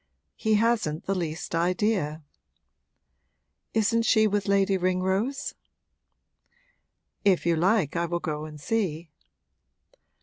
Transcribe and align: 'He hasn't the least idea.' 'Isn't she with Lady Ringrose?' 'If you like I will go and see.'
'He 0.35 0.55
hasn't 0.55 1.05
the 1.05 1.13
least 1.13 1.53
idea.' 1.53 2.23
'Isn't 3.75 4.01
she 4.01 4.25
with 4.25 4.47
Lady 4.47 4.75
Ringrose?' 4.75 5.53
'If 7.23 7.45
you 7.45 7.55
like 7.55 7.95
I 7.95 8.07
will 8.07 8.19
go 8.19 8.45
and 8.45 8.59
see.' 8.59 9.11